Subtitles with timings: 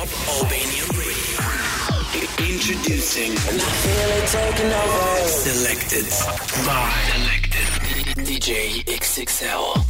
[0.00, 0.84] Top Radio.
[2.38, 3.32] Introducing.
[3.32, 5.28] And I feel it taking over.
[5.28, 6.06] Selected
[6.64, 9.89] by Selected DJ XXL.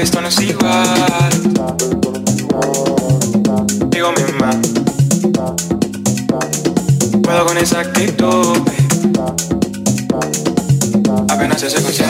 [0.00, 1.30] esto no es igual.
[3.90, 4.50] Digo misma,
[7.22, 8.58] puedo con esa actitud.
[11.28, 12.03] Apenas se secuencia.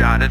[0.00, 0.30] Me.